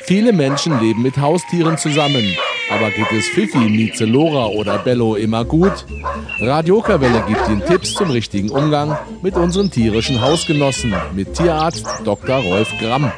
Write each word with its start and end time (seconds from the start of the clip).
Viele 0.00 0.32
Menschen 0.32 0.80
leben 0.80 1.02
mit 1.02 1.18
Haustieren 1.18 1.78
zusammen. 1.78 2.24
Aber 2.70 2.90
geht 2.90 3.10
es 3.12 3.26
Fifi, 3.26 3.58
Mieze, 3.58 4.04
Lora 4.04 4.46
oder 4.46 4.78
Bello 4.78 5.16
immer 5.16 5.44
gut? 5.44 5.86
Radiokavelle 6.40 7.24
gibt 7.26 7.48
Ihnen 7.48 7.64
Tipps 7.64 7.94
zum 7.94 8.10
richtigen 8.10 8.50
Umgang 8.50 8.96
mit 9.22 9.34
unseren 9.34 9.70
tierischen 9.70 10.20
Hausgenossen 10.20 10.94
mit 11.14 11.34
Tierarzt 11.34 11.86
Dr. 12.04 12.36
Rolf 12.36 12.72
Gramm. 12.78 13.12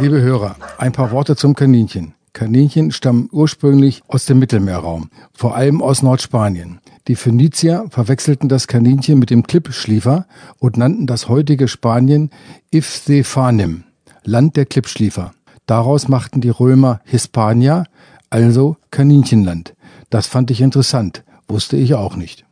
Liebe 0.00 0.20
Hörer, 0.20 0.56
ein 0.78 0.92
paar 0.92 1.10
Worte 1.10 1.36
zum 1.36 1.54
Kaninchen. 1.54 2.14
Kaninchen 2.32 2.92
stammen 2.92 3.28
ursprünglich 3.32 4.02
aus 4.08 4.24
dem 4.24 4.38
Mittelmeerraum, 4.38 5.10
vor 5.34 5.56
allem 5.56 5.82
aus 5.82 6.02
Nordspanien. 6.02 6.80
Die 7.08 7.16
Phönizier 7.16 7.86
verwechselten 7.90 8.48
das 8.48 8.68
Kaninchen 8.68 9.18
mit 9.18 9.30
dem 9.30 9.42
Klippschliefer 9.42 10.26
und 10.58 10.76
nannten 10.76 11.06
das 11.06 11.28
heutige 11.28 11.68
Spanien 11.68 12.30
Ifthefanim, 12.70 13.84
Land 14.30 14.56
der 14.56 14.64
Klippschliefer. 14.64 15.34
Daraus 15.66 16.06
machten 16.06 16.40
die 16.40 16.50
Römer 16.50 17.00
Hispania, 17.04 17.82
also 18.30 18.76
Kaninchenland. 18.92 19.74
Das 20.08 20.28
fand 20.28 20.52
ich 20.52 20.60
interessant, 20.60 21.24
wusste 21.48 21.76
ich 21.76 21.94
auch 21.94 22.14
nicht. 22.14 22.44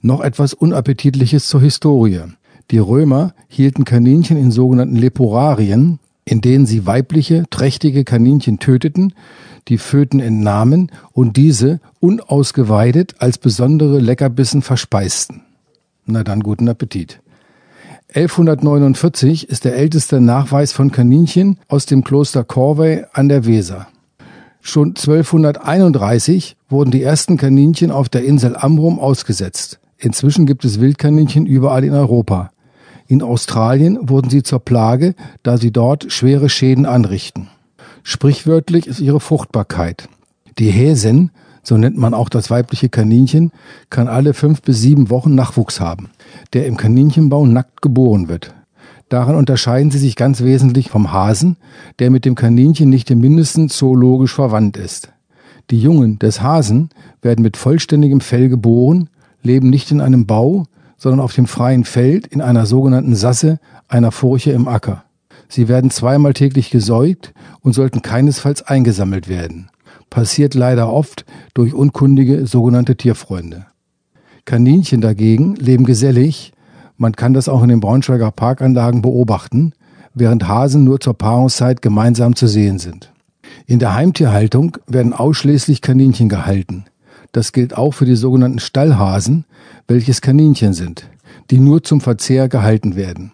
Noch 0.00 0.20
etwas 0.20 0.54
Unappetitliches 0.54 1.48
zur 1.48 1.60
Historie. 1.60 2.20
Die 2.70 2.78
Römer 2.78 3.34
hielten 3.48 3.84
Kaninchen 3.84 4.36
in 4.36 4.52
sogenannten 4.52 4.94
Leporarien, 4.94 5.98
in 6.24 6.40
denen 6.40 6.66
sie 6.66 6.86
weibliche, 6.86 7.42
trächtige 7.50 8.04
Kaninchen 8.04 8.60
töteten, 8.60 9.12
die 9.66 9.78
Föten 9.78 10.20
entnahmen 10.20 10.92
und 11.10 11.36
diese 11.36 11.80
unausgeweidet 11.98 13.16
als 13.18 13.38
besondere 13.38 13.98
Leckerbissen 13.98 14.62
verspeisten. 14.62 15.42
Na 16.06 16.22
dann 16.22 16.44
guten 16.44 16.68
Appetit. 16.68 17.20
1149 18.14 19.48
ist 19.48 19.64
der 19.64 19.74
älteste 19.74 20.20
Nachweis 20.20 20.70
von 20.70 20.92
Kaninchen 20.92 21.58
aus 21.66 21.84
dem 21.84 22.04
Kloster 22.04 22.44
Corvey 22.44 23.02
an 23.12 23.28
der 23.28 23.44
Weser. 23.44 23.88
Schon 24.60 24.90
1231 24.90 26.56
wurden 26.68 26.92
die 26.92 27.02
ersten 27.02 27.36
Kaninchen 27.36 27.90
auf 27.90 28.08
der 28.08 28.24
Insel 28.24 28.56
Amrum 28.56 29.00
ausgesetzt. 29.00 29.80
Inzwischen 29.98 30.46
gibt 30.46 30.64
es 30.64 30.78
Wildkaninchen 30.78 31.44
überall 31.44 31.82
in 31.82 31.92
Europa. 31.92 32.52
In 33.08 33.20
Australien 33.20 33.98
wurden 34.08 34.30
sie 34.30 34.44
zur 34.44 34.60
Plage, 34.60 35.16
da 35.42 35.58
sie 35.58 35.72
dort 35.72 36.12
schwere 36.12 36.48
Schäden 36.48 36.86
anrichten. 36.86 37.48
Sprichwörtlich 38.04 38.86
ist 38.86 39.00
ihre 39.00 39.18
Fruchtbarkeit. 39.18 40.08
Die 40.58 40.70
Häsin, 40.70 41.32
so 41.64 41.76
nennt 41.76 41.96
man 41.96 42.14
auch 42.14 42.28
das 42.28 42.50
weibliche 42.50 42.88
Kaninchen, 42.88 43.50
kann 43.90 44.06
alle 44.06 44.34
fünf 44.34 44.62
bis 44.62 44.80
sieben 44.80 45.10
Wochen 45.10 45.34
Nachwuchs 45.34 45.80
haben, 45.80 46.10
der 46.52 46.66
im 46.66 46.76
Kaninchenbau 46.76 47.46
nackt 47.46 47.82
geboren 47.82 48.28
wird. 48.28 48.54
Daran 49.08 49.34
unterscheiden 49.34 49.90
sie 49.90 49.98
sich 49.98 50.16
ganz 50.16 50.42
wesentlich 50.42 50.90
vom 50.90 51.12
Hasen, 51.12 51.56
der 51.98 52.10
mit 52.10 52.24
dem 52.24 52.34
Kaninchen 52.34 52.88
nicht 52.90 53.10
im 53.10 53.20
mindesten 53.20 53.68
zoologisch 53.68 54.34
verwandt 54.34 54.76
ist. 54.76 55.12
Die 55.70 55.80
Jungen 55.80 56.18
des 56.18 56.42
Hasen 56.42 56.90
werden 57.22 57.42
mit 57.42 57.56
vollständigem 57.56 58.20
Fell 58.20 58.48
geboren, 58.48 59.08
leben 59.42 59.70
nicht 59.70 59.90
in 59.90 60.00
einem 60.00 60.26
Bau, 60.26 60.66
sondern 60.96 61.20
auf 61.20 61.34
dem 61.34 61.46
freien 61.46 61.84
Feld 61.84 62.26
in 62.26 62.40
einer 62.40 62.66
sogenannten 62.66 63.14
Sasse, 63.14 63.58
einer 63.88 64.12
Furche 64.12 64.52
im 64.52 64.68
Acker. 64.68 65.04
Sie 65.48 65.68
werden 65.68 65.90
zweimal 65.90 66.34
täglich 66.34 66.70
gesäugt 66.70 67.32
und 67.60 67.74
sollten 67.74 68.02
keinesfalls 68.02 68.62
eingesammelt 68.62 69.28
werden. 69.28 69.68
Passiert 70.10 70.54
leider 70.54 70.92
oft 70.92 71.24
durch 71.54 71.74
unkundige 71.74 72.46
sogenannte 72.46 72.96
Tierfreunde. 72.96 73.66
Kaninchen 74.44 75.00
dagegen 75.00 75.56
leben 75.56 75.84
gesellig, 75.84 76.52
man 76.96 77.16
kann 77.16 77.34
das 77.34 77.48
auch 77.48 77.62
in 77.62 77.70
den 77.70 77.80
Braunschweiger 77.80 78.30
Parkanlagen 78.30 79.02
beobachten, 79.02 79.72
während 80.14 80.46
Hasen 80.46 80.84
nur 80.84 81.00
zur 81.00 81.14
Paarungszeit 81.14 81.82
gemeinsam 81.82 82.36
zu 82.36 82.46
sehen 82.46 82.78
sind. 82.78 83.12
In 83.66 83.78
der 83.78 83.94
Heimtierhaltung 83.94 84.76
werden 84.86 85.12
ausschließlich 85.12 85.80
Kaninchen 85.80 86.28
gehalten. 86.28 86.84
Das 87.32 87.52
gilt 87.52 87.76
auch 87.76 87.92
für 87.92 88.04
die 88.04 88.14
sogenannten 88.14 88.60
Stallhasen, 88.60 89.44
welches 89.88 90.20
Kaninchen 90.20 90.72
sind, 90.72 91.08
die 91.50 91.58
nur 91.58 91.82
zum 91.82 92.00
Verzehr 92.00 92.48
gehalten 92.48 92.94
werden. 92.94 93.32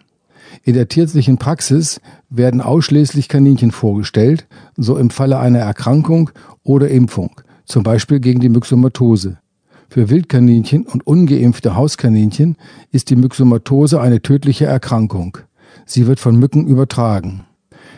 In 0.62 0.74
der 0.74 0.88
tierärztlichen 0.88 1.38
Praxis 1.38 2.00
werden 2.28 2.60
ausschließlich 2.60 3.28
Kaninchen 3.28 3.70
vorgestellt, 3.70 4.46
so 4.76 4.96
im 4.96 5.10
Falle 5.10 5.38
einer 5.38 5.60
Erkrankung 5.60 6.30
oder 6.62 6.88
Impfung, 6.88 7.40
zum 7.64 7.82
Beispiel 7.82 8.20
gegen 8.20 8.40
die 8.40 8.48
Myxomatose. 8.48 9.38
Für 9.88 10.08
Wildkaninchen 10.08 10.86
und 10.86 11.06
ungeimpfte 11.06 11.74
Hauskaninchen 11.74 12.56
ist 12.92 13.10
die 13.10 13.16
Myxomatose 13.16 14.00
eine 14.00 14.22
tödliche 14.22 14.66
Erkrankung. 14.66 15.38
Sie 15.84 16.06
wird 16.06 16.20
von 16.20 16.36
Mücken 16.36 16.66
übertragen. 16.66 17.44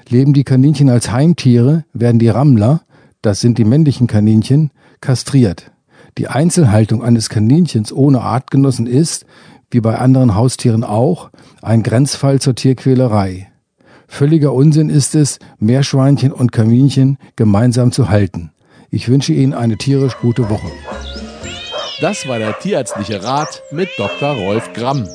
Leben 0.08 0.32
die 0.32 0.44
Kaninchen 0.44 0.88
als 0.88 1.12
Heimtiere, 1.12 1.84
werden 1.92 2.18
die 2.18 2.28
Rammler, 2.28 2.82
das 3.20 3.40
sind 3.40 3.58
die 3.58 3.64
männlichen 3.64 4.06
Kaninchen, 4.06 4.70
kastriert. 5.00 5.70
Die 6.18 6.28
Einzelhaltung 6.28 7.02
eines 7.02 7.28
Kaninchens 7.28 7.92
ohne 7.92 8.20
Artgenossen 8.20 8.86
ist, 8.86 9.26
wie 9.72 9.80
bei 9.80 9.98
anderen 9.98 10.34
Haustieren 10.34 10.84
auch, 10.84 11.30
ein 11.60 11.82
Grenzfall 11.82 12.40
zur 12.40 12.54
Tierquälerei. 12.54 13.48
Völliger 14.06 14.52
Unsinn 14.52 14.90
ist 14.90 15.14
es, 15.14 15.38
Meerschweinchen 15.58 16.32
und 16.32 16.52
Kaninchen 16.52 17.18
gemeinsam 17.34 17.92
zu 17.92 18.08
halten. 18.10 18.52
Ich 18.90 19.08
wünsche 19.08 19.32
Ihnen 19.32 19.54
eine 19.54 19.78
tierisch 19.78 20.18
gute 20.18 20.50
Woche. 20.50 20.70
Das 22.02 22.28
war 22.28 22.38
der 22.38 22.58
tierärztliche 22.58 23.22
Rat 23.24 23.62
mit 23.70 23.88
Dr. 23.96 24.32
Rolf 24.34 24.72
Gramm. 24.74 25.06